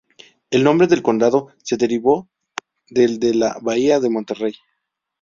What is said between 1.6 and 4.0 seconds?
se derivó del de la bahía